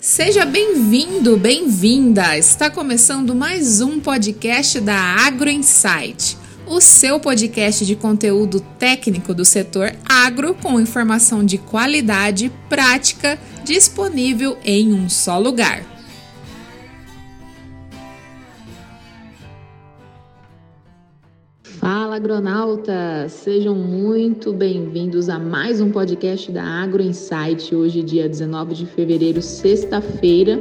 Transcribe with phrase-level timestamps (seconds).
[0.00, 2.38] Seja bem-vindo, bem-vinda!
[2.38, 9.44] Está começando mais um podcast da Agro Insight, o seu podcast de conteúdo técnico do
[9.44, 15.97] setor agro com informação de qualidade prática disponível em um só lugar.
[22.18, 23.30] Agronautas!
[23.30, 27.72] Sejam muito bem-vindos a mais um podcast da Agro Insight.
[27.72, 30.60] Hoje, dia 19 de fevereiro, sexta-feira.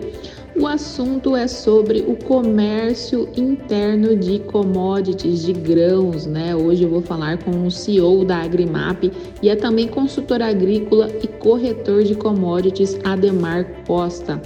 [0.56, 6.56] O assunto é sobre o comércio interno de commodities, de grãos, né?
[6.56, 9.12] Hoje eu vou falar com o CEO da Agrimap
[9.42, 14.40] e é também consultor agrícola e corretor de commodities, Ademar Costa.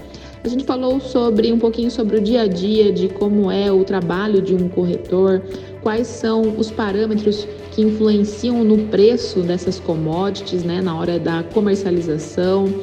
[0.44, 3.84] A gente falou sobre um pouquinho sobre o dia a dia de como é o
[3.84, 5.44] trabalho de um corretor,
[5.82, 12.74] quais são os parâmetros que influenciam no preço dessas commodities, né, na hora da comercialização,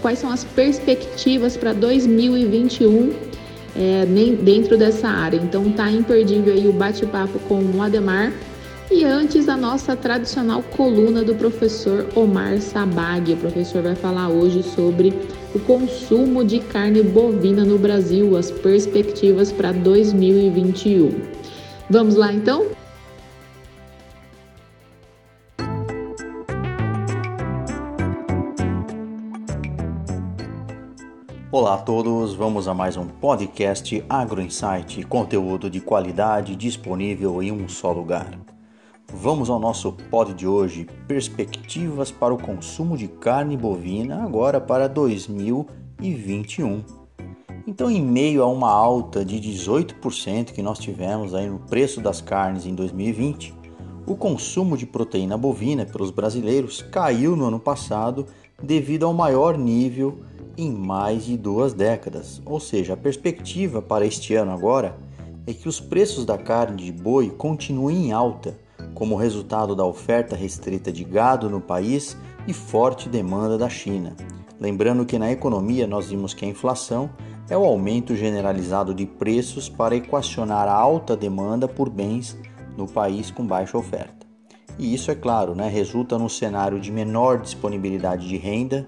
[0.00, 3.12] quais são as perspectivas para 2021
[3.76, 4.06] é,
[4.42, 5.36] dentro dessa área.
[5.36, 8.32] Então tá imperdível aí o bate-papo com o Ademar
[8.90, 13.32] e antes a nossa tradicional coluna do professor Omar Sabag.
[13.32, 15.12] O professor vai falar hoje sobre
[15.54, 21.35] o consumo de carne bovina no Brasil, as perspectivas para 2021.
[21.88, 22.66] Vamos lá então?
[31.52, 37.52] Olá a todos, vamos a mais um podcast Agro Insight, conteúdo de qualidade disponível em
[37.52, 38.36] um só lugar.
[39.06, 44.88] Vamos ao nosso pod de hoje: perspectivas para o consumo de carne bovina agora para
[44.88, 47.05] 2021.
[47.66, 52.20] Então, em meio a uma alta de 18% que nós tivemos aí no preço das
[52.20, 53.52] carnes em 2020,
[54.06, 58.24] o consumo de proteína bovina pelos brasileiros caiu no ano passado
[58.62, 60.20] devido ao maior nível
[60.56, 62.40] em mais de duas décadas.
[62.46, 64.96] Ou seja, a perspectiva para este ano agora
[65.44, 68.56] é que os preços da carne de boi continuem em alta
[68.94, 74.14] como resultado da oferta restrita de gado no país e forte demanda da China.
[74.58, 77.10] Lembrando que na economia nós vimos que a inflação
[77.48, 82.36] é o aumento generalizado de preços para equacionar a alta demanda por bens
[82.76, 84.26] no país com baixa oferta.
[84.78, 88.86] E isso, é claro, né, resulta num cenário de menor disponibilidade de renda,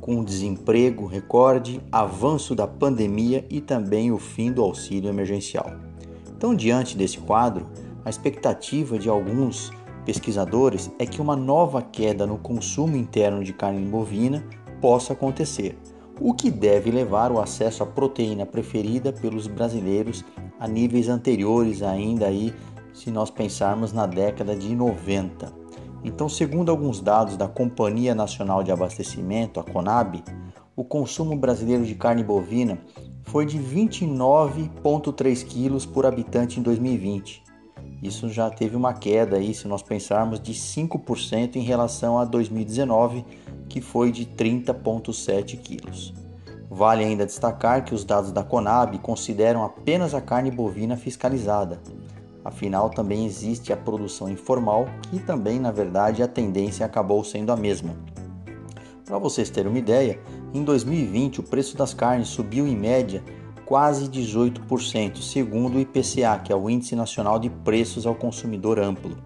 [0.00, 5.72] com desemprego recorde, avanço da pandemia e também o fim do auxílio emergencial.
[6.36, 7.66] Então, diante desse quadro,
[8.04, 9.72] a expectativa de alguns
[10.04, 14.44] pesquisadores é que uma nova queda no consumo interno de carne bovina
[14.78, 15.78] possa acontecer,
[16.20, 20.24] o que deve levar o acesso à proteína preferida pelos brasileiros
[20.58, 22.54] a níveis anteriores ainda aí,
[22.92, 25.52] se nós pensarmos na década de 90.
[26.04, 30.22] Então, segundo alguns dados da Companhia Nacional de Abastecimento, a Conab,
[30.76, 32.78] o consumo brasileiro de carne bovina
[33.22, 37.44] foi de 29,3 quilos por habitante em 2020,
[38.04, 43.24] isso já teve uma queda aí, se nós pensarmos, de 5% em relação a 2019,
[43.74, 46.14] que foi de 30,7 quilos.
[46.70, 51.80] Vale ainda destacar que os dados da Conab consideram apenas a carne bovina fiscalizada.
[52.44, 57.56] Afinal, também existe a produção informal, que também, na verdade, a tendência acabou sendo a
[57.56, 57.96] mesma.
[59.04, 60.20] Para vocês terem uma ideia,
[60.54, 63.24] em 2020 o preço das carnes subiu em média
[63.66, 69.16] quase 18%, segundo o IPCA, que é o Índice Nacional de Preços ao Consumidor Amplo,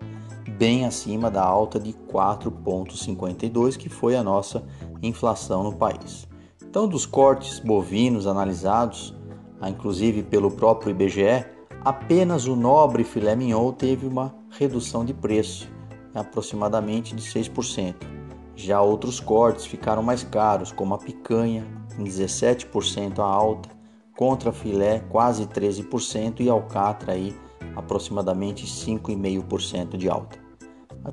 [0.58, 4.64] bem acima da alta de 4,52%, que foi a nossa
[5.00, 6.26] inflação no país.
[6.60, 9.14] Então, dos cortes bovinos analisados,
[9.66, 11.46] inclusive pelo próprio IBGE,
[11.84, 15.70] apenas o nobre filé mignon teve uma redução de preço,
[16.12, 17.94] aproximadamente de 6%.
[18.56, 21.64] Já outros cortes ficaram mais caros, como a picanha,
[21.96, 23.70] em 17% a alta,
[24.16, 27.32] contra filé quase 13% e alcatra aí
[27.76, 30.47] aproximadamente 5,5% de alta.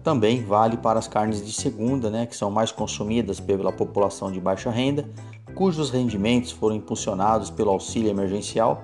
[0.04, 4.40] Também vale para as carnes de segunda, né, que são mais consumidas pela população de
[4.40, 5.10] baixa renda,
[5.56, 8.84] cujos rendimentos foram impulsionados pelo auxílio emergencial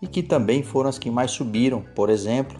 [0.00, 2.58] e que também foram as que mais subiram, por exemplo,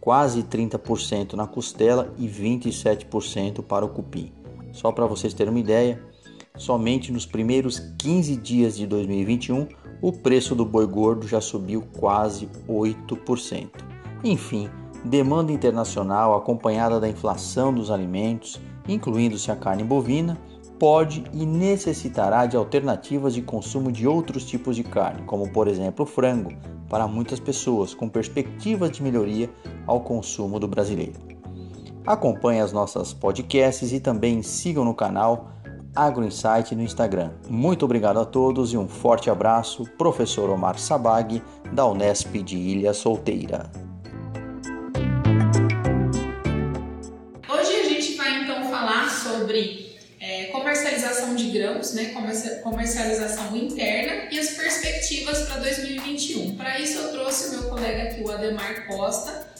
[0.00, 4.32] quase 30% na costela e 27% para o cupim.
[4.72, 6.02] Só para vocês terem uma ideia,
[6.56, 9.68] somente nos primeiros 15 dias de 2021
[10.00, 13.70] o preço do boi gordo já subiu quase 8%.
[14.24, 14.68] Enfim,
[15.04, 20.38] demanda internacional acompanhada da inflação dos alimentos, incluindo-se a carne bovina,
[20.78, 26.04] pode e necessitará de alternativas de consumo de outros tipos de carne, como por exemplo
[26.04, 26.52] o frango,
[26.88, 29.48] para muitas pessoas, com perspectivas de melhoria
[29.86, 31.20] ao consumo do brasileiro.
[32.04, 35.52] Acompanhe as nossas podcasts e também sigam no canal
[35.94, 37.30] AgroInsight no Instagram.
[37.48, 41.40] Muito obrigado a todos e um forte abraço, professor Omar Sabag,
[41.72, 43.70] da Unesp de Ilha Solteira.
[49.22, 52.14] Sobre é, comercialização de grãos, né,
[52.62, 56.56] comercialização interna e as perspectivas para 2021.
[56.56, 59.52] Para isso eu trouxe o meu colega aqui, o Ademar Costa,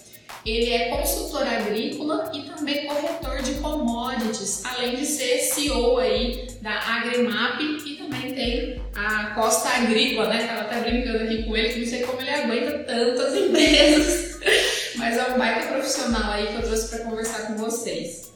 [0.45, 6.73] ele é consultor agrícola e também corretor de commodities, além de ser CEO aí da
[6.73, 10.47] Agrimap e também tem a Costa Agrícola, né?
[10.47, 14.41] Tava até brincando aqui com ele, que não sei como ele aguenta tantas empresas,
[14.97, 18.32] mas é um baita profissional aí que eu trouxe para conversar com vocês.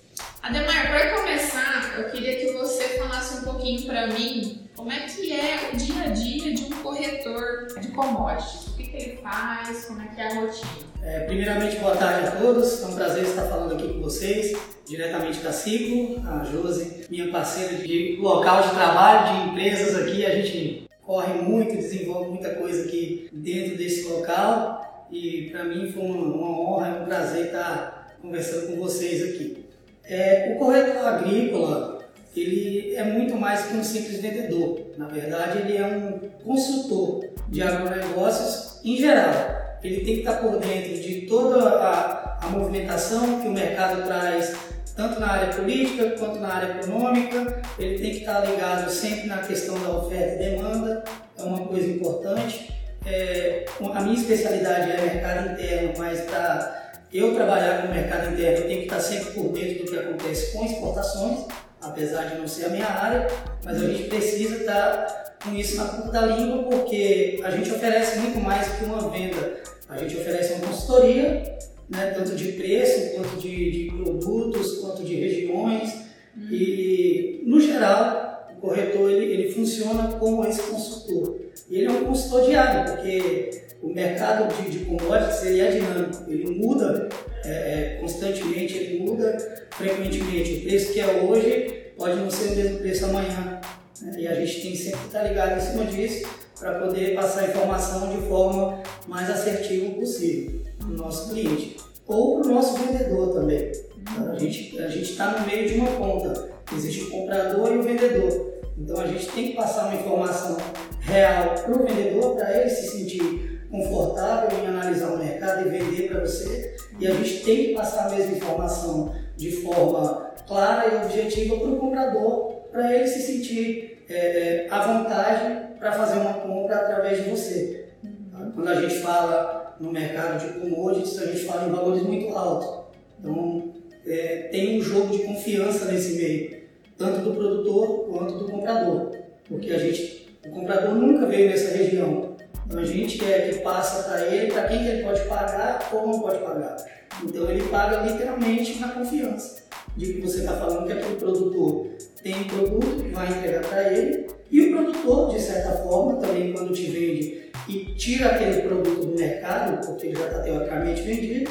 [0.47, 5.33] Ademar, para começar, eu queria que você falasse um pouquinho para mim como é que
[5.33, 8.69] é o dia a dia de um corretor de commodities.
[8.69, 10.71] O que, que ele faz, como é que é a rotina?
[11.03, 12.81] É, primeiramente, boa tarde a todos.
[12.81, 14.57] É um prazer estar falando aqui com vocês,
[14.87, 20.25] diretamente da Ciclo, a Josi, minha parceira de local de trabalho, de empresas aqui.
[20.25, 26.05] A gente corre muito, desenvolve muita coisa aqui dentro desse local e para mim foi
[26.05, 29.66] uma, uma honra e um prazer estar conversando com vocês aqui.
[30.09, 31.97] É, o corretor agrícola
[32.37, 34.93] ele é muito mais que um simples vendedor.
[34.99, 40.59] Na verdade, ele é um consultor de agronegócios em geral ele tem que estar por
[40.59, 44.57] dentro de toda a, a movimentação que o mercado traz,
[44.95, 47.63] tanto na área política quanto na área econômica.
[47.79, 51.05] Ele tem que estar ligado sempre na questão da oferta e demanda,
[51.39, 52.75] é uma coisa importante.
[53.05, 58.59] É, a minha especialidade é mercado interno, mas para eu trabalhar com o mercado interno,
[58.59, 61.47] eu tenho que estar sempre por dentro do que acontece com exportações,
[61.81, 63.27] apesar de não ser a minha área,
[63.65, 68.19] mas a gente precisa estar com isso na ponta da língua, porque a gente oferece
[68.19, 69.61] muito mais que uma venda.
[69.89, 71.59] A gente oferece uma consultoria,
[71.89, 75.95] né, tanto de preço, quanto de, de produtos, quanto de regiões.
[76.37, 76.49] Hum.
[76.51, 81.46] E, no geral, o corretor ele, ele funciona como esse consultor.
[81.69, 83.51] E ele é um consultor diário, porque
[83.83, 87.09] o mercado de, de commodities ele é dinâmico, ele muda
[87.45, 89.37] é, é, constantemente, ele muda
[89.71, 90.55] frequentemente.
[90.55, 93.61] O preço que é hoje pode não ser o mesmo preço amanhã.
[94.03, 94.15] Né?
[94.19, 96.29] E a gente tem sempre que estar ligado em cima disso
[96.59, 101.77] para poder passar a informação de forma mais assertiva possível para o nosso cliente
[102.07, 103.73] ou para o nosso vendedor também.
[103.99, 107.83] Então, a gente a está no meio de uma ponta, existe o comprador e o
[107.83, 108.56] vendedor.
[108.79, 110.57] Então a gente tem que passar uma informação
[111.01, 116.09] real para o vendedor, para ele se sentir confortável em analisar o mercado e vender
[116.09, 116.77] para você.
[116.99, 121.69] E a gente tem que passar a mesma informação de forma clara e objetiva para
[121.69, 127.25] o comprador, para ele se sentir é, é, à vontade para fazer uma compra através
[127.25, 127.89] de você.
[128.33, 128.51] Tá?
[128.55, 132.87] Quando a gente fala no mercado de commodities, a gente fala em valores muito altos.
[133.19, 133.75] Então,
[134.07, 136.56] é, tem um jogo de confiança nesse meio,
[136.97, 139.11] tanto do produtor quanto do comprador,
[139.49, 142.37] porque a gente, o comprador nunca veio nessa região.
[142.67, 146.07] Então, a gente quer que passa para ele, para quem que ele pode pagar ou
[146.09, 146.77] não pode pagar.
[147.23, 149.63] Então, ele paga literalmente na confiança
[149.97, 151.87] de que você está falando que aquele produtor
[152.23, 156.53] tem um produto que vai entregar para ele e o produtor, de certa forma, também
[156.53, 161.51] quando te vende e tira aquele produto do mercado, porque ele já está teoricamente vendido,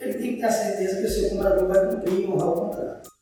[0.00, 3.15] ele tem que ter certeza que o seu comprador vai cumprir e honrar o contrato.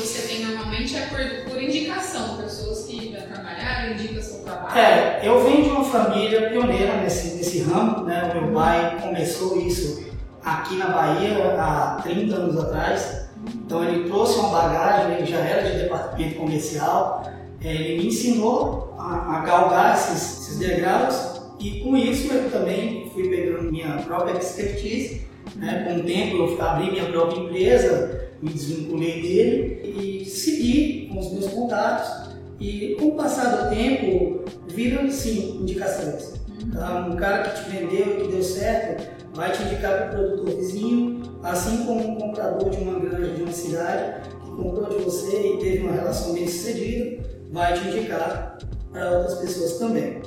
[0.00, 4.78] Você tem normalmente é por, por indicação, pessoas que já trabalharam, indicam seu trabalho?
[4.78, 8.32] É, eu venho de uma família pioneira nesse, nesse ramo, né?
[8.32, 10.10] O meu pai começou isso
[10.42, 13.28] aqui na Bahia há 30 anos atrás.
[13.54, 17.30] Então ele trouxe uma bagagem, ele já era de departamento comercial,
[17.62, 23.10] é, ele me ensinou a, a galgar esses, esses, degraus e com isso eu também
[23.12, 25.28] fui pegando minha própria expertise.
[25.56, 25.84] Né?
[25.86, 31.32] Com o tempo eu abri minha própria empresa, me desvinculei dele e segui com os
[31.32, 32.30] meus contatos.
[32.58, 36.34] E com o passar do tempo, viram sim indicações.
[36.72, 37.06] Tá?
[37.10, 40.56] Um cara que te vendeu e que deu certo, vai te indicar para o produtor
[40.56, 45.54] vizinho, assim como um comprador de uma granja de uma cidade que comprou de você
[45.54, 48.58] e teve uma relação bem sucedida, vai te indicar
[48.92, 50.20] para outras pessoas também.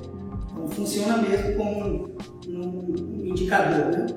[0.52, 2.16] Então funciona mesmo como um,
[2.48, 4.08] um indicador, né?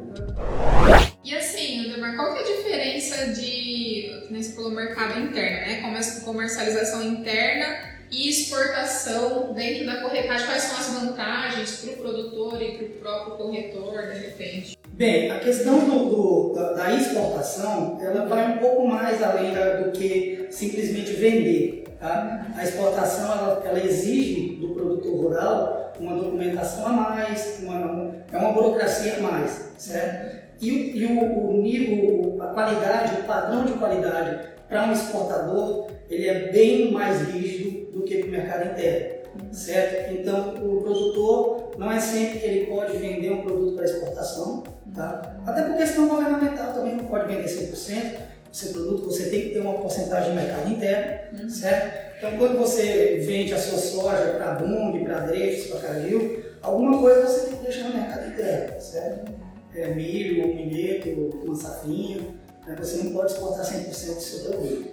[2.15, 5.81] Qual que é a diferença de, nesse pelo mercado interno, né?
[5.83, 7.67] Começa com comercialização interna
[8.11, 10.47] e exportação dentro da corretagem?
[10.47, 14.77] Quais são as vantagens para o produtor e para o próprio corretor, de repente?
[14.89, 19.81] Bem, a questão do, do, da, da, exportação, ela vai um pouco mais além da,
[19.81, 21.85] do que simplesmente vender.
[22.01, 22.47] Tá?
[22.57, 28.53] A exportação, ela, ela, exige do produtor rural uma documentação a mais, uma, é uma
[28.53, 30.46] burocracia a mais, certo?
[30.61, 36.29] E, e o, o nível, a qualidade, o padrão de qualidade para um exportador, ele
[36.29, 39.17] é bem mais rígido do que para o mercado interno,
[39.53, 40.15] certo?
[40.15, 45.37] Então, o produtor não é sempre que ele pode vender um produto para exportação, tá?
[45.47, 49.51] Até por questão governamental também não pode vender 100%, o seu produto você tem que
[49.51, 51.51] ter uma porcentagem de mercado interno, uhum.
[51.51, 52.07] certo?
[52.19, 57.27] Então, quando você vende a sua soja para Bung, para Dreyfus, para Cargill, alguma coisa
[57.27, 59.33] você tem que deixar no mercado interno, certo?
[59.77, 61.11] É, milho, milheto,
[61.45, 62.23] uma safrinha,
[62.67, 62.75] né?
[62.79, 64.89] você não pode exportar 100% do seu produto.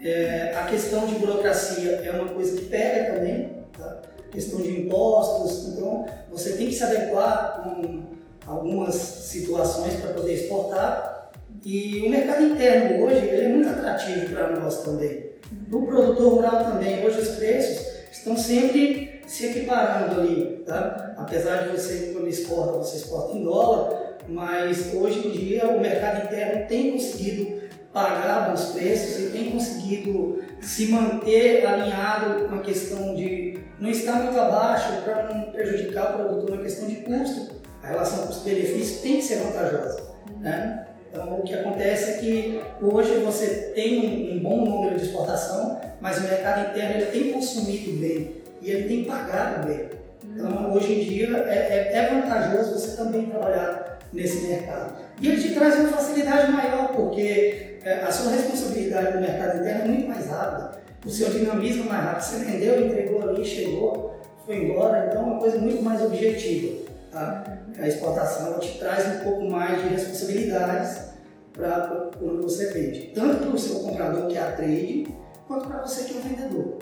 [0.00, 4.02] É, a questão de burocracia é uma coisa que pega também, tá?
[4.30, 8.02] questão de impostos, então você tem que se adequar com
[8.46, 11.32] algumas situações para poder exportar.
[11.64, 15.30] E o mercado interno hoje ele é muito atrativo para nós também.
[15.68, 21.14] No produtor rural também, hoje os preços estão sempre se equiparando ali, tá?
[21.16, 23.99] Apesar de você, quando exporta, você exporta em dólar,
[24.30, 27.60] mas hoje em dia o mercado interno tem conseguido
[27.92, 34.22] pagar bons preços e tem conseguido se manter alinhado com a questão de não estar
[34.22, 37.60] muito abaixo para não prejudicar o produtor na questão de custo.
[37.82, 40.10] A relação custo-benefício tem que ser vantajosa.
[40.38, 40.86] Né?
[41.10, 46.18] Então, o que acontece é que hoje você tem um, bom número de exportação, mas
[46.18, 49.88] o mercado interno ele tem consumido bem e ele tem pagado bem.
[50.22, 54.94] Então, hoje em dia, é, é, é vantajoso você também trabalhar nesse mercado.
[55.20, 59.82] E ele te traz uma facilidade maior, porque é, a sua responsabilidade no mercado interno
[59.82, 62.22] é muito mais rápida, o seu dinamismo é mais rápido.
[62.22, 66.90] Você vendeu, entregou ali, chegou, foi embora, então é uma coisa muito mais objetiva.
[67.10, 67.58] Tá?
[67.78, 71.10] A exportação te traz um pouco mais de responsabilidades
[71.52, 75.08] para quando você vende, tanto para o seu comprador que é a trade,
[75.46, 76.78] quanto para você que é o vendedor.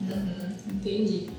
[0.00, 1.30] Uhum, entendi.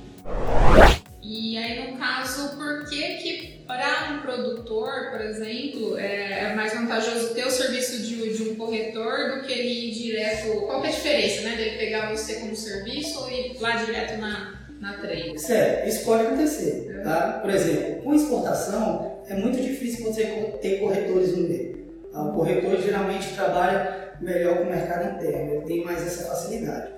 [1.22, 6.74] E aí, no caso, por que que para um produtor, por exemplo, é, é, mais
[6.74, 10.62] vantajoso ter o serviço de, de, um corretor do que ele ir direto?
[10.62, 14.54] Qual é a diferença, né, dele pegar você como serviço ou ir lá direto na,
[14.80, 15.40] na trade?
[15.40, 17.40] Certo, isso pode acontecer, tá?
[17.42, 20.26] Por exemplo, com exportação é muito difícil você
[20.62, 21.86] ter corretores no meio.
[22.12, 22.22] Tá?
[22.22, 26.92] O corretor geralmente trabalha melhor com o mercado interno, ele tem mais essa facilidade.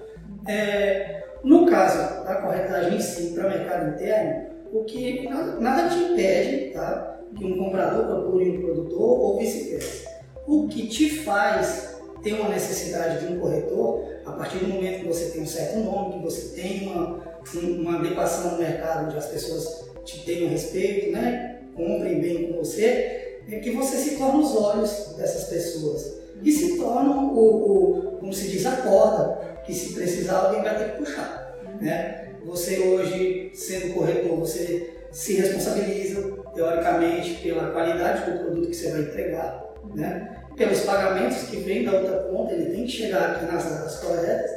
[0.47, 5.89] É, no caso da corretagem em si para o mercado interno, o que nada, nada
[5.89, 10.09] te impede tá, que um comprador procure um produtor ou vice-versa.
[10.45, 15.07] O que te faz ter uma necessidade de um corretor, a partir do momento que
[15.07, 17.23] você tem um certo nome, que você tem uma,
[17.63, 23.39] uma adequação no mercado onde as pessoas te tenham respeito, né, comprem bem com você,
[23.49, 28.33] é que você se torna os olhos dessas pessoas e se tornam o, o como
[28.33, 31.59] se diz, a corda que se precisar alguém vai ter que puxar.
[31.79, 32.24] Né?
[32.45, 36.21] Você hoje, sendo corretor, você se responsabiliza,
[36.53, 40.35] teoricamente, pela qualidade do produto que você vai entregar, né?
[40.55, 44.51] pelos pagamentos que vêm da outra ponta, ele tem que chegar aqui nas datas corretas.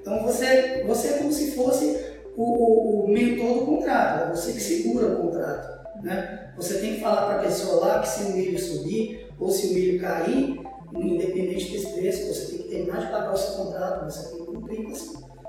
[0.00, 1.98] Então você, você é como se fosse
[2.36, 6.02] o, o, o mentor do contrato, é você que segura o contrato.
[6.02, 6.50] Né?
[6.56, 9.68] Você tem que falar para a pessoa lá que se o milho subir ou se
[9.68, 10.60] o milho cair,
[10.94, 14.46] independente desse preço, você tem que terminar de pagar o seu contrato, você tem que
[14.46, 14.86] cumprir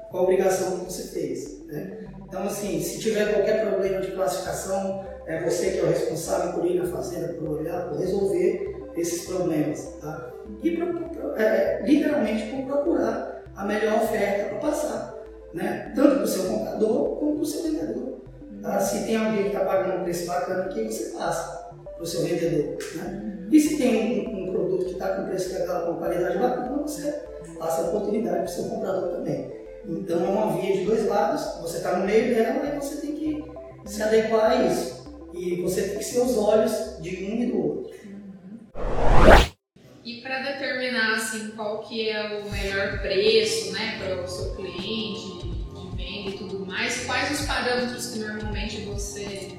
[0.10, 1.55] com a obrigação que você fez.
[1.67, 2.07] Né?
[2.27, 6.65] Então, assim, se tiver qualquer problema de classificação, é você que é o responsável por
[6.65, 9.84] ir na fazenda, por olhar, por resolver esses problemas.
[10.01, 10.31] Tá?
[10.62, 15.15] E pra, pra, é, literalmente por procurar a melhor oferta para passar,
[15.53, 15.91] né?
[15.95, 18.15] tanto para o seu comprador como para o seu vendedor.
[18.62, 18.79] Tá?
[18.79, 22.22] Se tem alguém que está pagando um preço bacana, que você passa para o seu
[22.22, 22.77] vendedor.
[22.95, 23.48] Né?
[23.51, 27.12] E se tem um, um produto que está com preço legal, com qualidade bacana, você
[27.57, 29.64] passa a oportunidade para o seu comprador também.
[29.88, 33.15] Então é uma via de dois lados, você está no meio dela e você tem
[33.15, 33.44] que
[33.86, 35.06] se adequar a isso.
[35.34, 37.96] E você tem que ser os olhos de um e do outro.
[40.04, 45.50] E para determinar assim, qual que é o melhor preço né, para o seu cliente,
[45.50, 49.56] de venda e tudo mais, quais os parâmetros que normalmente você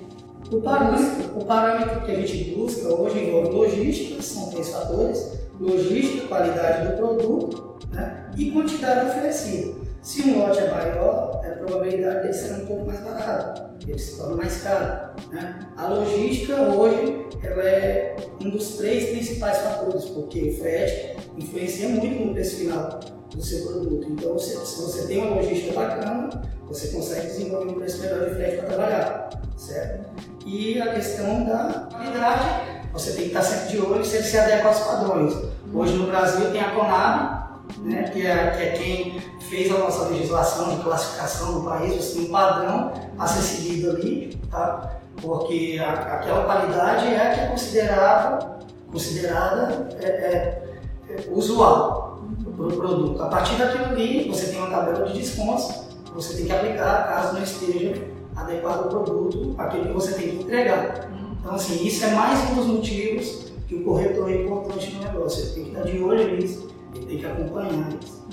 [0.50, 6.28] o parâmetro, o parâmetro que a gente busca hoje envolve logística, são três fatores, logística,
[6.28, 9.85] qualidade do produto né, e quantidade oferecida.
[10.06, 14.16] Se um lote é maior, a probabilidade dele ser um pouco mais barato, ele se
[14.16, 15.10] torna mais caro.
[15.32, 15.58] Né?
[15.76, 22.24] A logística hoje ela é um dos três principais fatores, porque o frete influencia muito
[22.24, 23.00] no preço final
[23.34, 24.06] do seu produto.
[24.08, 26.30] Então, se, se você tem uma logística bacana,
[26.68, 30.04] você consegue desenvolver um preço melhor de frete para trabalhar, certo?
[30.46, 34.38] E a questão da qualidade, você tem que estar sempre de olho se ele se
[34.38, 35.34] adequa aos padrões.
[35.74, 37.46] Hoje no Brasil tem a Conab,
[37.78, 42.18] né, que, é, que é quem fez a nossa legislação de classificação do país, você
[42.18, 44.98] tem um padrão a ser seguido ali, tá?
[45.20, 48.58] porque a, aquela qualidade é a que é considerada,
[48.90, 50.62] considerada é, é,
[51.10, 52.20] é usual.
[52.56, 53.22] para o produto.
[53.22, 55.86] A partir daquilo ali, você tem uma tabela de descontos
[56.16, 57.94] você tem que aplicar caso não esteja
[58.34, 61.10] adequado ao produto, aquilo que você tem que entregar.
[61.38, 65.44] Então, assim, isso é mais um dos motivos que o corretor é importante no negócio.
[65.44, 68.25] Ele tem que estar de olho nisso, ele tem que acompanhar isso.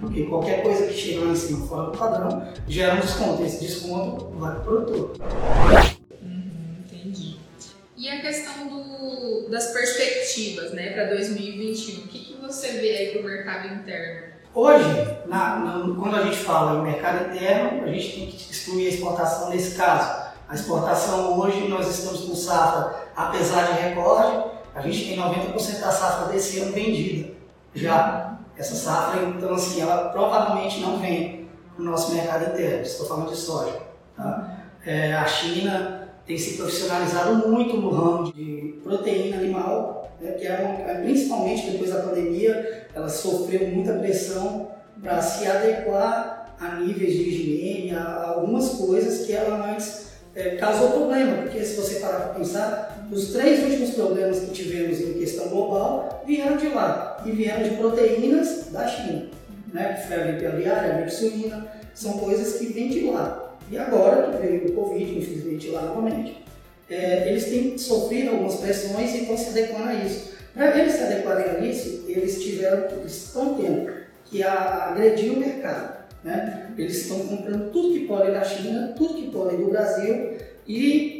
[0.00, 3.44] Porque qualquer coisa que chega lá em cima fora do padrão gera um desconto.
[3.44, 5.12] Esse desconto vai para o produtor.
[6.22, 7.36] Uhum, entendi.
[7.96, 13.08] E a questão do, das perspectivas né, para 2021, o que, que você vê aí
[13.12, 14.30] para o mercado interno?
[14.54, 14.84] Hoje,
[15.26, 18.90] na, na, quando a gente fala em mercado interno, a gente tem que excluir a
[18.90, 20.30] exportação nesse caso.
[20.48, 25.92] A exportação hoje nós estamos com safra, apesar de recorde, a gente tem 90% da
[25.92, 27.40] safra desse ano vendida
[27.74, 28.29] já.
[28.60, 32.82] Essa safra, então, assim, ela provavelmente não vem para o nosso mercado interno.
[32.82, 33.74] Estou falando de soja.
[34.14, 34.66] Tá?
[34.84, 40.84] É, a China tem se profissionalizado muito no ramo de proteína animal, né, que é
[40.86, 44.68] é, principalmente depois da pandemia, ela sofreu muita pressão
[45.02, 50.90] para se adequar a níveis de higiene, a algumas coisas que ela antes é, causou
[50.90, 55.48] problema, porque se você parar para pensar, os três últimos problemas que tivemos em questão
[55.48, 59.26] global vieram de lá e vieram de proteínas da China,
[59.72, 59.94] né?
[59.94, 63.58] que foi a a suína, são coisas que vêm de lá.
[63.70, 66.44] E agora que veio o Covid, infelizmente, lá novamente,
[66.88, 70.30] é, eles têm sofrido algumas pressões e estão se adequando a isso.
[70.54, 73.92] Para eles se adequarem a isso, eles tiveram, eles estão tendo
[74.24, 76.00] que agredir o mercado.
[76.24, 76.72] Né?
[76.76, 80.36] Eles estão comprando tudo que podem da China, tudo que podem do Brasil
[80.66, 81.19] e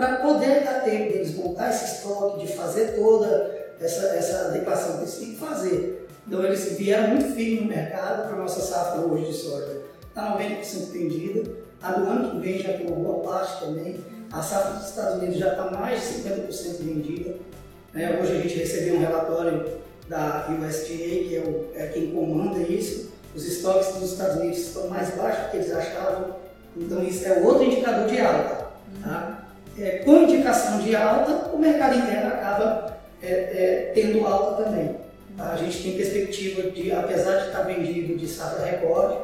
[0.00, 5.02] para poder dar tempo deles montar esse estoque, de fazer toda essa, essa adequação que
[5.02, 6.08] eles têm que fazer.
[6.26, 9.82] Então eles vieram muito firme no mercado para a nossa safra hoje de soja.
[10.08, 11.50] Está 90% vendida,
[11.82, 14.00] a do ano que vem já tem uma boa parte também.
[14.32, 17.36] A safra dos Estados Unidos já está mais de 50% vendida.
[17.92, 18.18] Né?
[18.22, 23.10] Hoje a gente recebeu um relatório da USDA, que é, o, é quem comanda isso,
[23.34, 26.36] os estoques dos Estados Unidos estão mais baixos do que eles achavam,
[26.76, 28.70] então isso é outro indicador de alta.
[29.02, 29.39] Tá?
[29.80, 34.94] É, com indicação de alta, o mercado interno acaba é, é, tendo alta também.
[35.38, 39.16] A gente tem perspectiva de, apesar de estar vendido de safra recorde,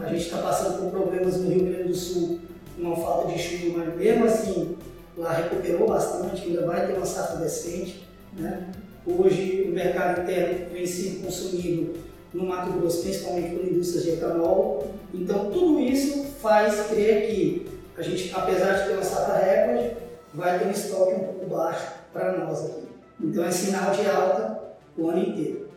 [0.00, 2.40] a gente está passando por problemas no Rio Grande do Sul,
[2.76, 4.76] uma falta de chuva, mas mesmo assim
[5.16, 8.04] lá recuperou bastante, ainda vai ter uma safra decente.
[8.36, 8.66] Né?
[9.06, 11.94] Hoje o mercado interno vem sendo consumido
[12.32, 14.88] no Mato Grosso, principalmente por indústrias de etanol.
[15.14, 19.96] Então, tudo isso faz crer que a gente, apesar de ter uma safra recorde,
[20.32, 22.88] vai ter um estoque um pouco baixo para nós aqui.
[23.20, 24.60] Então, é sinal de alta
[24.96, 25.70] o ano inteiro,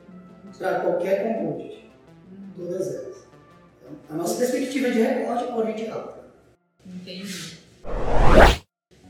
[0.57, 1.89] para qualquer commodity,
[2.55, 3.17] todas elas.
[3.81, 6.17] Então, a nossa perspectiva é de recorde pode de alta.
[6.85, 7.57] Entendi.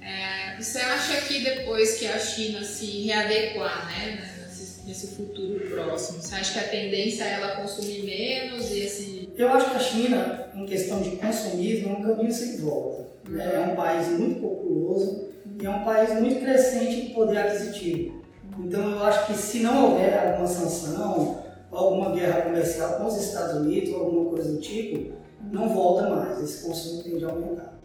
[0.01, 4.47] É, você acha que depois que a China se readequar, né,
[4.85, 6.21] nesse futuro próximo?
[6.21, 9.26] Você acha que a tendência é ela consumir menos e esse...
[9.37, 13.05] Eu acho que a China, em questão de consumismo, é um caminho sem volta.
[13.29, 13.51] Né?
[13.53, 15.29] É um país muito populoso
[15.61, 18.23] e é um país muito crescente em poder aquisitivo.
[18.57, 23.61] Então eu acho que se não houver alguma sanção, alguma guerra comercial com os Estados
[23.61, 25.13] Unidos ou alguma coisa do tipo,
[25.51, 26.41] não volta mais.
[26.41, 27.77] Esse consumo tende a aumentar.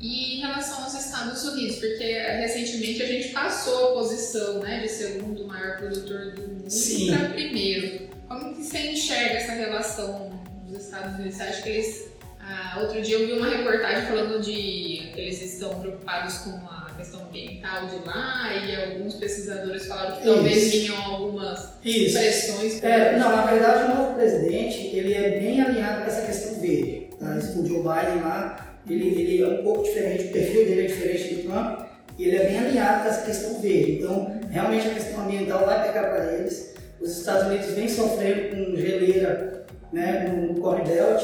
[0.00, 4.88] E em relação aos Estados Unidos, porque recentemente a gente passou a posição né, de
[4.88, 6.64] segundo maior produtor do mundo
[7.08, 8.07] para primeiro.
[8.28, 10.30] Como que você enxerga essa relação
[10.66, 11.36] dos Estados Unidos?
[11.36, 12.08] Você acha que eles.
[12.40, 16.90] Ah, outro dia eu vi uma reportagem falando de que eles estão preocupados com a
[16.96, 22.18] questão ambiental de lá e alguns pesquisadores falaram que talvez vinham algumas Isso.
[22.18, 22.82] pressões.
[22.82, 27.10] É, não, na verdade o novo presidente ele é bem alinhado com essa questão verde.
[27.20, 27.34] Tá?
[27.56, 31.34] O Joe Biden lá ele, ele é um pouco diferente, o perfil dele é diferente
[31.34, 31.80] do Trump,
[32.18, 33.92] e ele é bem alinhado com essa questão verde.
[33.92, 36.74] Então, realmente a questão ambiental vai pegar para eles.
[37.00, 41.22] Os Estados Unidos vem sofrendo com geleira né, no Corre Belt,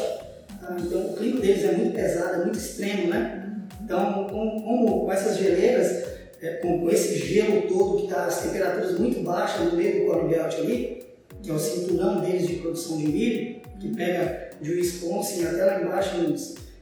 [0.63, 3.45] ah, então o clima deles é muito pesado, é muito extremo, né?
[3.83, 6.05] Então, com, com, essas geleiras,
[6.41, 10.07] é, com, com, esse gelo todo que está as temperaturas muito baixas no meio do
[10.07, 11.05] Corre Belt ali,
[11.43, 15.83] que é o cinturão deles de produção de milho, que pega de Wisconsin até lá
[15.83, 16.17] embaixo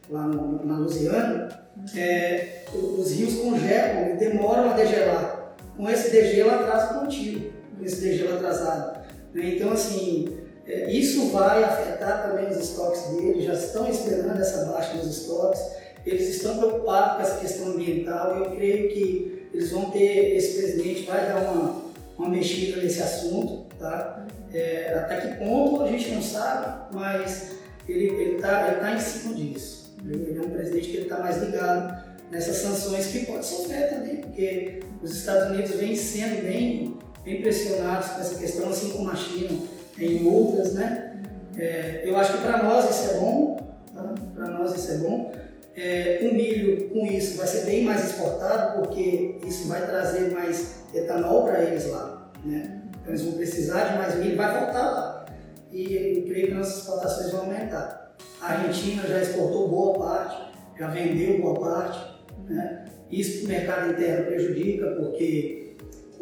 [0.08, 1.48] lá no, na Lusiana,
[1.96, 5.56] é, os rios congelam e demoram a degelar.
[5.76, 7.51] Com esse degelo atrasa o plantio,
[7.84, 9.00] degelo atrasado.
[9.34, 9.54] Né?
[9.56, 14.94] Então, assim, é, isso vai afetar também os estoques deles, já estão esperando essa baixa
[14.94, 15.60] nos estoques,
[16.06, 20.58] eles estão preocupados com essa questão ambiental e eu creio que eles vão ter, esse
[20.58, 21.82] presidente vai dar uma,
[22.18, 24.26] uma mexida nesse assunto, tá?
[24.52, 27.52] É, até que ponto a gente não sabe, mas
[27.88, 29.94] ele está ele tá em cima disso.
[30.04, 34.80] Ele é um presidente que está mais ligado nessas sanções que pode sofrer também, porque
[35.02, 39.58] os Estados Unidos vêm sendo bem bem pressionados com essa questão, assim como a China
[39.98, 41.22] em outras, né?
[41.56, 43.56] É, eu acho que para nós isso é bom,
[43.94, 44.14] tá?
[44.34, 45.32] para nós isso é bom.
[45.74, 50.82] É, o milho com isso vai ser bem mais exportado porque isso vai trazer mais
[50.94, 52.82] etanol para eles lá, né?
[53.00, 55.26] Então eles vão precisar de mais milho, vai faltar lá.
[55.70, 58.14] E eu creio que nossas exportações vão aumentar.
[58.40, 62.84] A Argentina já exportou boa parte, já vendeu boa parte, né?
[63.10, 65.61] Isso para o mercado interno prejudica porque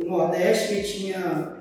[0.03, 1.57] o Nordeste tinha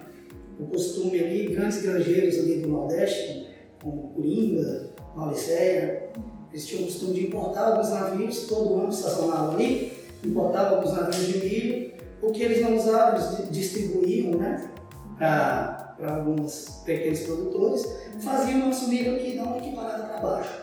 [0.60, 3.48] o costume ali, grandes granjeiros ali do Nordeste,
[3.82, 6.10] como Coringa, Mauricéia,
[6.52, 11.28] eles tinham o costume de importar alguns navios, todo ano estacionavam ali, importavam alguns navios
[11.28, 14.70] de milho, o que eles não usavam, eles distribuíam né,
[15.18, 17.86] para alguns pequenos produtores,
[18.22, 20.62] faziam nosso milho aqui dar uma equiparada para baixo,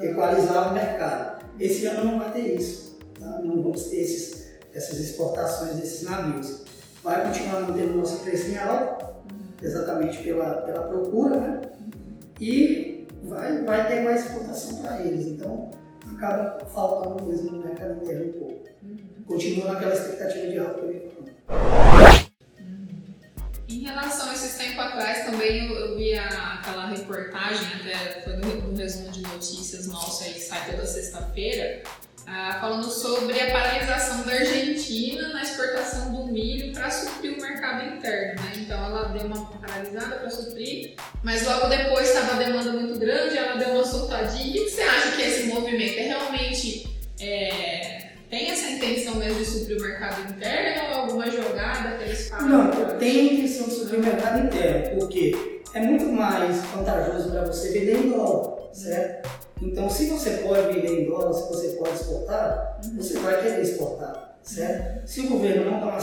[0.00, 1.44] equalizava o mercado.
[1.58, 3.40] Esse ano não vai ter isso, tá?
[3.42, 6.67] não vamos ter esses, essas exportações desses navios.
[7.02, 9.14] Vai continuar mantendo o nosso preço em alta,
[9.62, 11.60] exatamente pela, pela procura, né?
[12.40, 15.26] E vai, vai ter mais exportação para eles.
[15.26, 15.70] Então,
[16.14, 18.68] acaba faltando mesmo no mercado interno um pouco.
[19.26, 20.82] Continua naquela expectativa de alta
[23.68, 28.36] em relação a esses tempos atrás, também eu, eu vi a, aquela reportagem, até foi
[28.36, 31.82] no resumo de notícias nosso aí, que sai toda sexta-feira,
[32.30, 37.96] ah, falando sobre a paralisação da Argentina na exportação do milho para suprir o mercado
[37.96, 38.42] interno.
[38.42, 38.52] Né?
[38.58, 43.38] Então ela deu uma paralisada para suprir, mas logo depois estava a demanda muito grande,
[43.38, 44.52] ela deu uma soltadinha.
[44.52, 46.86] Que você acha que esse movimento é realmente.
[47.18, 52.28] É, tem essa intenção mesmo de suprir o mercado interno ou alguma jogada que eles
[52.28, 52.48] fazem?
[52.48, 57.46] Não, tem a intenção de suprir o mercado interno, porque é muito mais vantajoso para
[57.46, 59.47] você vender em dólar, certo?
[59.60, 64.38] Então, se você pode vender em dólar, se você pode exportar, você vai querer exportar,
[64.42, 65.06] certo?
[65.08, 65.98] Se o governo não dá uma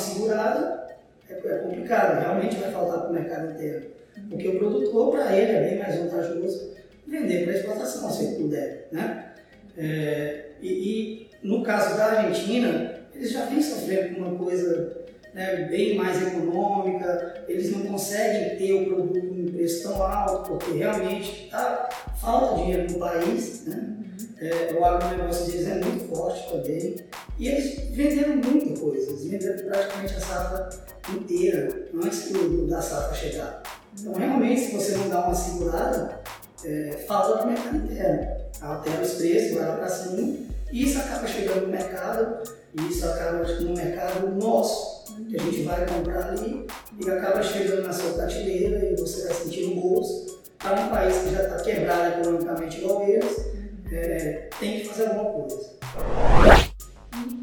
[1.30, 3.92] é, é complicado, realmente vai faltar para o mercado inteiro.
[4.30, 6.76] Porque o produtor, para ele, é bem mais vantajoso
[7.08, 9.34] vender para exportação, se puder, né?
[9.78, 15.68] É, e, e, no caso da Argentina, eles já vêm sofrendo com uma coisa né,
[15.70, 19.35] bem mais econômica, eles não conseguem ter o produto
[19.66, 21.90] preço tão alto, porque realmente tá,
[22.22, 23.92] falta dinheiro no país, né?
[24.38, 26.96] É, o agronegócio deles é muito forte também.
[27.40, 30.70] E eles venderam muita coisa, eles venderam praticamente a safra
[31.14, 33.64] inteira antes do, da safra chegar.
[34.00, 36.22] Então, realmente, se você não dá uma segurada,
[36.64, 38.46] é, falta para o mercado interno.
[38.62, 40.38] Altera os preços, vai lá para cima,
[40.72, 44.96] e isso acaba chegando no mercado, e isso acaba no mercado nosso
[45.30, 46.68] que a gente vai comprar ali
[47.00, 48.75] e acaba chegando na sua prateleira
[49.06, 50.44] você vai sentir no bolso.
[50.58, 53.46] Para um país que já está quebrado economicamente igual eles,
[53.92, 55.76] é, tem que fazer alguma coisa.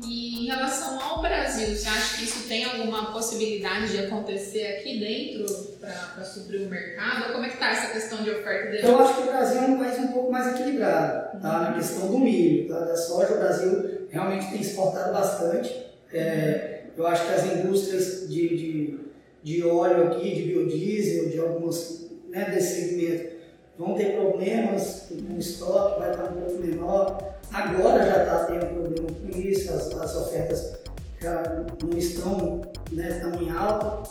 [0.04, 4.98] E em relação ao Brasil, você acha que isso tem alguma possibilidade de acontecer aqui
[4.98, 5.46] dentro
[5.80, 7.32] para suprir o mercado?
[7.32, 8.86] Como é que está essa questão de oferta dele?
[8.86, 11.60] Eu acho que o Brasil é um país um pouco mais equilibrado, tá?
[11.60, 12.80] Na questão do milho, tá?
[12.80, 15.86] Da soja, o Brasil realmente tem exportado bastante.
[16.12, 19.00] É, eu acho que as indústrias de, de,
[19.42, 23.32] de óleo aqui, de biodiesel, de algumas né, desse segmento,
[23.78, 27.34] vão ter problemas com o estoque, vai estar um pouco menor.
[27.52, 30.78] Agora já está tendo problema com isso, as, as ofertas
[31.20, 31.42] já
[31.82, 34.10] não estão né, tão em alta.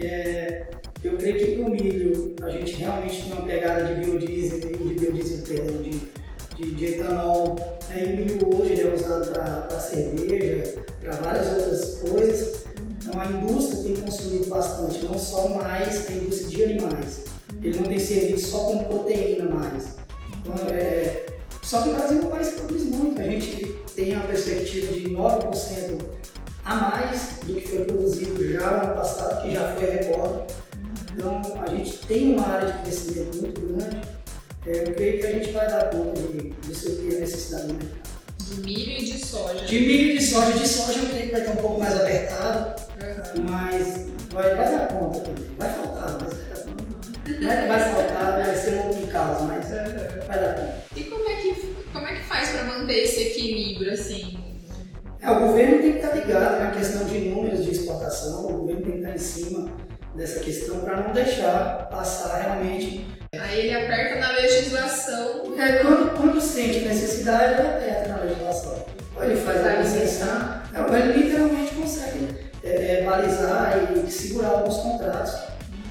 [0.00, 0.66] É,
[1.02, 4.94] eu creio que para o milho a gente realmente tem uma pegada de biodiesel, de
[4.94, 6.00] biodiesel, perdão, de,
[6.56, 7.56] de, de etanol.
[7.88, 12.67] Né, o milho hoje é usado para cerveja, para várias outras coisas.
[13.08, 17.24] Então a indústria tem consumido bastante, não só mais a indústria de animais.
[17.62, 19.96] Ele não tem servido só com proteína mais.
[20.38, 21.26] Então, é...
[21.62, 23.20] Só que o Brasil é um país que produz muito.
[23.20, 23.66] A gente
[23.96, 26.00] tem uma perspectiva de 9%
[26.64, 30.54] a mais do que foi produzido já no ano passado, que já foi recorde.
[31.14, 34.00] Então a gente tem uma área de crescimento muito grande.
[34.66, 37.74] É, eu creio que a gente vai dar conta de, de suprir a necessidade do
[37.74, 38.08] mercado.
[38.38, 39.64] De milho e de soja.
[39.64, 40.52] De milho e de soja.
[40.52, 42.87] De soja eu creio que vai estar um pouco mais apertado.
[43.50, 45.50] Mas vai, vai dar conta também.
[45.58, 47.40] Vai faltar, mas vai dar conta.
[47.40, 50.74] Não é que vai faltar, vai ser um outro caso, mas vai dar conta.
[50.96, 54.38] E como é que, como é que faz para manter esse equilíbrio assim?
[55.20, 58.82] É, o governo tem que estar ligado na questão de números de exportação, o governo
[58.82, 59.68] tem que estar em cima
[60.14, 63.06] dessa questão para não deixar passar realmente.
[63.32, 65.54] Aí ele aperta na legislação.
[65.58, 68.86] É, quando, quando sente necessidade, ele aperta na legislação.
[69.16, 74.76] Ou ele faz a licença, ou ele literalmente consegue é, é, balizar e segurar alguns
[74.76, 75.34] contratos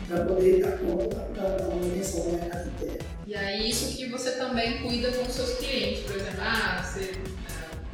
[0.08, 3.06] para poder dar conta da, da manutenção do mercado inteiro.
[3.26, 7.12] E aí isso que você também cuida com os seus clientes, por exemplo, ah, você...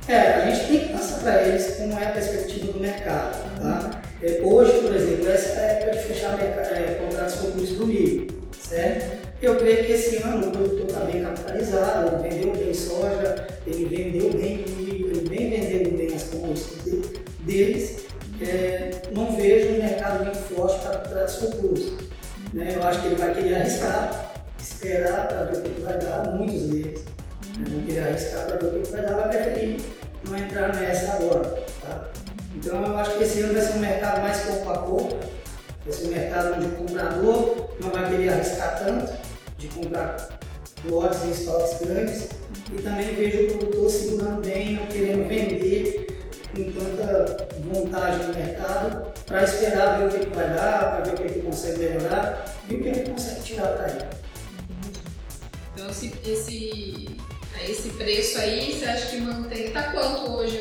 [0.07, 4.01] É, a gente tem que passar para eles como é a perspectiva do mercado, tá?
[4.21, 8.27] É, hoje, por exemplo, essa é a época de fechar é, contratos concursos do milho,
[8.61, 9.23] certo?
[9.41, 13.85] Eu creio que esse ano o produtor está bem capitalizado, ele vendeu bem soja, ele
[13.85, 18.02] vendeu bem milho, ele vem vendendo bem as commodities deles.
[18.41, 21.93] É, não vejo um mercado muito forte para contratos futuros.
[22.53, 22.73] Né?
[22.75, 26.61] Eu acho que ele vai querer arriscar, esperar para ver o que vai dar, muitos
[26.63, 27.03] deles.
[27.57, 27.65] Né?
[27.69, 29.81] Não querer arriscar para ver o que vai dar, vai preferir
[30.27, 31.63] não entrar nessa agora.
[31.81, 32.09] Tá?
[32.55, 35.19] Então eu acho que esse ano vai ser um mercado mais corpo a corpo,
[35.83, 39.13] vai ser um mercado onde o comprador não vai querer arriscar tanto
[39.57, 40.29] de comprar
[40.85, 42.29] lotes em estoques grandes
[42.71, 46.02] e também vejo o produtor segurando bem, não querendo vender
[46.53, 51.13] com tanta vontade no mercado para esperar ver o que, que vai dar, para ver
[51.13, 54.05] o que ele consegue melhorar e o que ele consegue tirar ele.
[55.73, 57.17] Então esse, esse,
[57.67, 59.67] esse preço aí, você acha que mantém?
[59.67, 60.59] Está quanto hoje?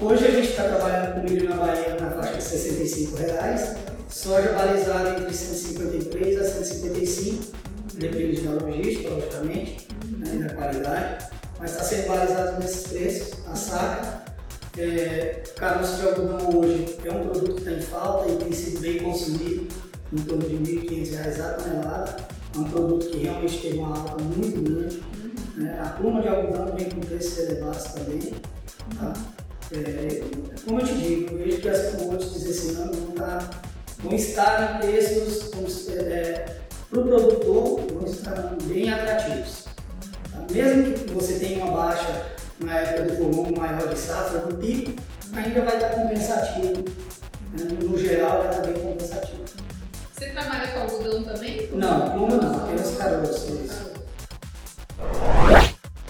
[0.00, 3.76] Hoje a gente está trabalhando com milho na Bahia na faixa de 65 reais,
[4.08, 7.62] soja balizada entre 153 a 155
[7.94, 11.26] depende da logística, logicamente, né, da qualidade,
[11.58, 14.31] mas está sendo balizado nesses preços, a saca.
[14.78, 18.80] É, caroço de algodão hoje é um produto que está em falta e tem sido
[18.80, 19.68] bem consumido,
[20.10, 22.16] em torno de R$ 1.500 a tonelada.
[22.54, 25.02] É um produto que realmente teve uma alta muito grande.
[25.56, 25.78] Né?
[25.78, 28.32] A pluma de algodão vem com preços elevados também.
[28.98, 29.12] Tá?
[29.72, 30.22] É,
[30.64, 33.50] como eu te digo, eu vejo que as commodities esse ano vão, tá,
[34.02, 36.56] vão estar em preços é,
[36.88, 39.66] para o produtor, vão estar bem atrativos.
[40.30, 40.46] Tá?
[40.50, 44.92] Mesmo que você tenha uma baixa na época do volume maior de safra, no pico,
[45.34, 46.84] ainda vai estar compensativo.
[47.52, 47.64] Né?
[47.82, 49.42] No geral, vai estar bem compensativo.
[50.12, 51.68] Você trabalha com algodão também?
[51.72, 53.60] Não, pluma não, apenas caroço.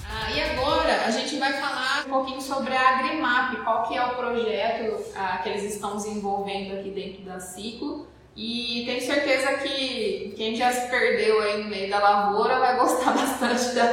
[0.04, 4.04] Ah, e agora a gente vai falar um pouquinho sobre a Agrimap, qual que é
[4.04, 10.32] o projeto ah, que eles estão desenvolvendo aqui dentro da Ciclo e tenho certeza que
[10.36, 13.92] quem já se perdeu aí no meio da lavoura vai gostar bastante da,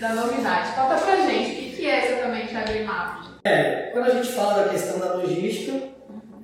[0.00, 0.74] da novidade.
[0.74, 3.20] Conta pra gente, que é exatamente a Agrimap?
[3.44, 5.80] É, quando a gente fala da questão da logística,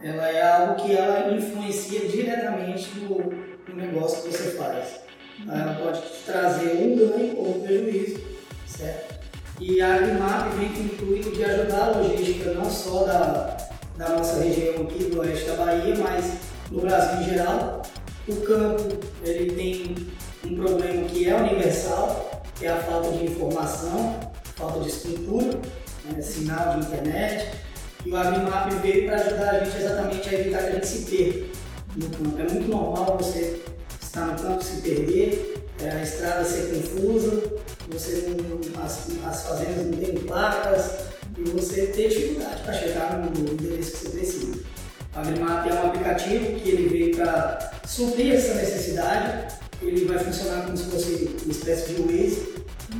[0.00, 5.00] ela é algo que ela influencia diretamente no, no negócio que você faz.
[5.48, 8.20] Ela pode te trazer um ganho ou um prejuízo,
[8.66, 9.14] certo?
[9.60, 13.56] E a Agrimap vem com o intuito de ajudar a logística não só da,
[13.96, 16.38] da nossa região aqui do oeste da Bahia, mas
[16.70, 17.82] no Brasil em geral.
[18.26, 18.82] O campo
[19.22, 19.96] ele tem
[20.44, 24.18] um problema que é universal, que é a falta de informação,
[24.56, 25.60] falta de estrutura,
[26.04, 27.50] né, sinal de internet.
[28.04, 30.98] E o Agrimap veio para ajudar a gente exatamente a evitar que a gente se
[31.10, 31.46] perca
[31.96, 32.40] no campo.
[32.40, 33.60] É muito normal você
[34.00, 37.42] estar no campo se perder, é, a estrada ser confusa,
[37.88, 40.92] você não, as, as fazendas não têm placas
[41.36, 44.58] e você ter dificuldade para chegar no endereço que você precisa.
[45.14, 49.54] A Agrimap é um aplicativo que ele veio para suprir essa necessidade.
[49.80, 52.54] Ele vai funcionar como se fosse uma espécie de Waze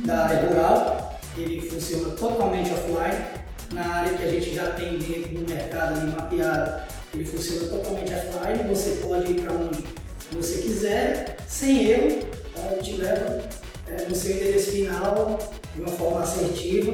[0.05, 1.04] da área rural.
[1.37, 3.45] Ele funciona totalmente offline.
[3.73, 8.13] Na área que a gente já tem dentro do mercado ali mapeado, ele funciona totalmente
[8.13, 8.69] offline.
[8.69, 9.83] Você pode ir para onde
[10.31, 12.19] você quiser, sem erro.
[12.55, 12.81] Tá?
[12.81, 13.41] Te leva
[13.87, 15.39] é, no seu endereço final
[15.75, 16.93] de uma forma assertiva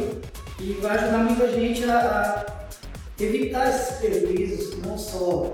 [0.60, 5.52] e vai ajudar muita gente a, a evitar esses prejuízos, não só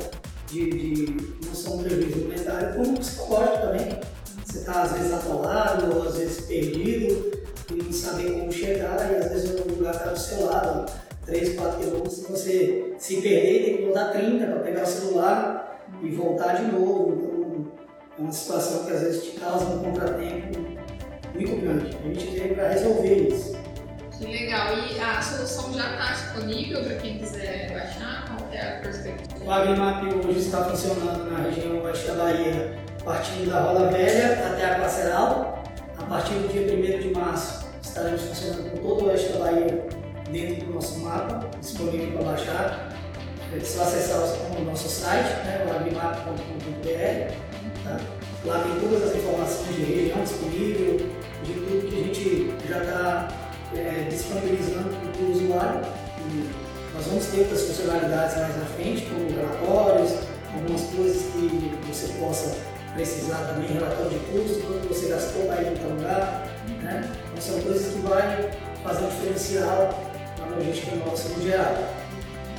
[0.50, 4.00] de, de não só um prejuízo monetário, como psicológico também.
[4.46, 7.32] Você está às vezes atolado, ou às vezes perdido,
[7.70, 10.92] e não saber como chegar, e às vezes o lugar está do seu lado,
[11.26, 15.82] 3, 4 quilômetros, se você se perder, tem que voltar 30 para pegar o celular
[16.02, 17.14] e voltar de novo.
[17.18, 17.72] Então,
[18.18, 20.60] é uma situação que às vezes te causa um contratempo
[21.36, 21.98] muito grande.
[21.98, 23.58] A gente veio para resolver isso.
[24.18, 24.74] Que legal.
[24.76, 28.26] E a solução já está disponível para quem quiser baixar?
[28.28, 29.46] Qual é a perspectiva?
[29.46, 34.76] O AgriMap hoje está funcionando na região da Bahia, partindo da Roda Velha até a
[34.76, 35.64] Placeral.
[35.98, 39.88] A partir do dia 1 de março, estaremos funcionando por todo o oeste da Bahia
[40.32, 42.94] dentro do nosso mapa, disponível para baixar.
[43.56, 44.22] É só acessar
[44.58, 47.34] o nosso site, né, o agrimap.com.br.
[47.84, 48.00] Tá?
[48.46, 50.98] Lá tem todas as informações de região disponível,
[51.44, 53.28] de tudo que a gente já está
[53.76, 55.82] é, disponibilizando para o usuário.
[56.30, 56.50] E
[56.94, 60.14] nós vamos ter outras funcionalidades mais na frente, como relatórios,
[60.54, 65.78] algumas coisas que você possa precisar também, relatório de custo, quanto você gastou para ir
[65.80, 66.48] tal lugar.
[66.82, 67.10] Né?
[67.32, 68.50] Então são coisas que vai
[68.84, 70.04] fazer um diferencial
[70.40, 71.76] na logística nossa no geral.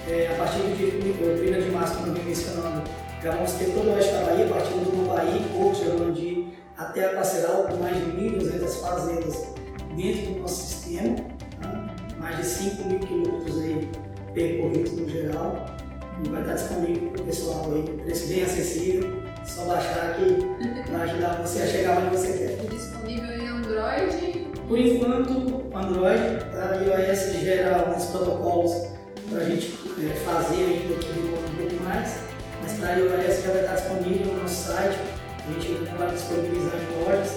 [0.09, 2.83] É, a partir do dia 1 de março, como eu mencionando,
[3.23, 7.15] já vamos ter todo o oeste da Bahia, partindo do Bahia, Porto, Gerlandi, até a
[7.15, 9.49] Caceral, com mais de 1.200 fazendas
[9.97, 11.17] dentro do nosso sistema,
[11.61, 11.95] tá?
[12.19, 13.91] mais de 5 mil quilômetros aí
[14.33, 15.67] percorridos no geral.
[16.25, 19.18] e vai estar disponível para o pessoal aí, preço bem acessível.
[19.49, 22.69] Só baixar que vai ajudar você a chegar onde você quer.
[22.69, 24.47] Disponível em Android?
[24.69, 25.33] Por enquanto,
[25.75, 26.23] Android,
[26.55, 28.89] a iOS gera alguns protocolos
[29.31, 32.19] para a gente é, fazer ainda demora um pouco mais,
[32.63, 34.99] mas para a iOS já vai estar disponível no nosso site,
[35.49, 37.33] a gente vai disponibilizar em lojas,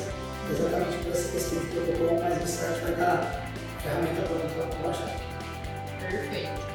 [0.51, 4.87] exatamente por essa questão de protocolo, mas no site vai estar a ferramenta pronta para
[4.87, 5.17] baixar.
[6.01, 6.71] Perfeito.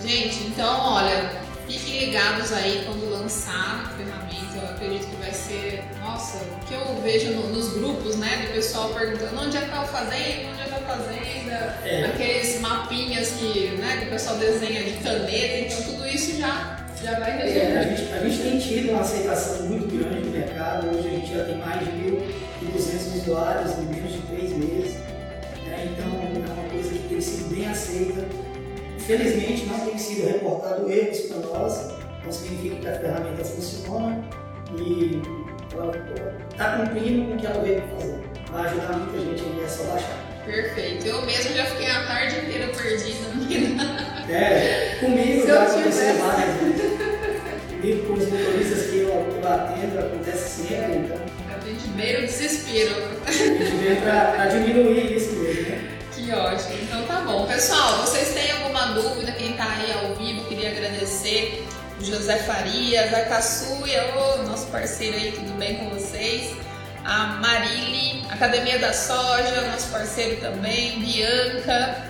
[0.00, 1.30] Gente, então olha,
[1.66, 4.56] fiquem ligados aí quando lançar a ferramenta.
[4.56, 8.54] Eu acredito que vai ser, nossa, o que eu vejo no, nos grupos, né, do
[8.54, 12.04] pessoal perguntando onde é que tá o fazenda, onde é que tá a fazenda, É.
[12.06, 17.18] aqueles mapinhas que, né, que o pessoal desenha de caneta, então tudo isso já, já
[17.20, 17.96] vai É, a, resolver.
[17.96, 21.44] gente, a gente tem tido uma aceitação muito grande no mercado, hoje a gente já
[21.44, 24.94] tem mais de 1.200 usuários em menos de três meses,
[25.66, 25.86] né?
[25.92, 28.24] então é uma coisa que tem sido bem aceita.
[28.96, 31.92] Infelizmente não tem sido reportado erros para nós,
[32.24, 34.24] não significa que a ferramenta funciona
[34.76, 35.22] e
[35.72, 35.92] ela
[36.50, 38.20] está cumprindo com o que ela veio fazer.
[38.50, 40.28] Vai ajudar muita gente aí, é só baixar.
[40.44, 41.06] Perfeito.
[41.06, 46.54] Eu mesmo já fiquei a tarde inteira perdida no É, comigo já eu aconteceu várias
[46.56, 46.98] vezes.
[47.70, 51.16] Comigo com os motoristas que eu, que eu atendo, acontece sempre, então
[51.54, 52.94] A gente beira o desespero.
[53.26, 55.98] a gente veio para diminuir isso mesmo, né?
[56.14, 56.74] Que ótimo.
[56.82, 57.46] Então tá bom.
[57.46, 59.32] Pessoal, vocês têm alguma dúvida?
[62.28, 66.54] José Farias, a Caçuia, ô, nosso parceiro aí, tudo bem com vocês?
[67.02, 72.04] A Marile, Academia da Soja, nosso parceiro também, Bianca.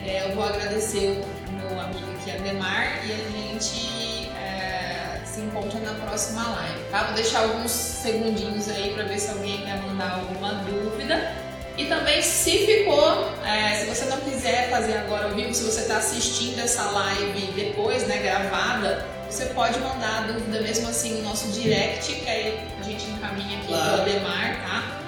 [0.00, 5.80] É, eu vou agradecer o meu amigo aqui, Ademar, e a gente é, se encontra
[5.80, 7.02] na próxima live, tá?
[7.06, 11.32] Vou deixar alguns segundinhos aí para ver se alguém quer mandar alguma dúvida.
[11.76, 15.80] E também, se ficou, é, se você não quiser fazer agora ao vivo, se você
[15.80, 21.22] está assistindo essa live depois, né, gravada, você pode mandar a dúvida mesmo assim no
[21.22, 23.84] nosso direct, que aí a gente encaminha aqui Claro.
[23.84, 25.00] para o Ademar, tá?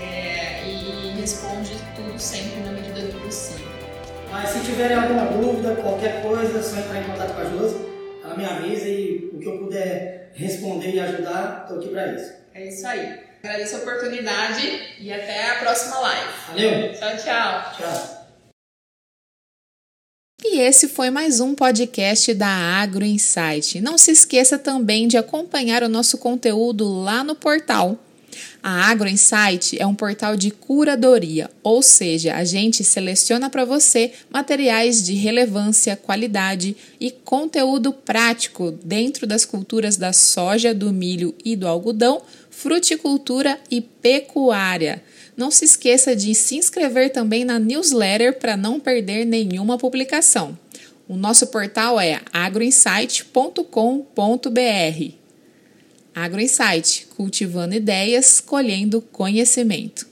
[0.00, 3.66] É, e responde tudo sempre na medida do possível.
[4.32, 7.86] Mas se tiverem alguma dúvida, qualquer coisa, é só entrar em contato com a Josi,
[8.24, 12.32] ela me avisa e o que eu puder responder e ajudar, estou aqui para isso.
[12.54, 13.20] É isso aí.
[13.44, 16.28] Agradeço a oportunidade e até a próxima live.
[16.48, 16.92] Valeu?
[16.94, 17.72] Tchau, tchau.
[17.76, 18.15] Tchau.
[20.56, 23.78] E esse foi mais um podcast da Agro Insight.
[23.78, 28.02] Não se esqueça também de acompanhar o nosso conteúdo lá no portal.
[28.62, 34.12] A Agro Insight é um portal de curadoria, ou seja, a gente seleciona para você
[34.30, 41.54] materiais de relevância, qualidade e conteúdo prático dentro das culturas da soja, do milho e
[41.54, 45.02] do algodão, fruticultura e pecuária.
[45.36, 50.58] Não se esqueça de se inscrever também na newsletter para não perder nenhuma publicação.
[51.06, 55.12] O nosso portal é agroinsight.com.br.
[56.14, 60.06] AgroInsight, cultivando ideias, colhendo conhecimento.